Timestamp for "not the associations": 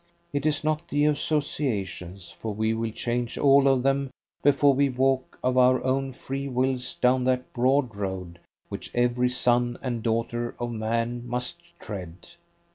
0.63-2.31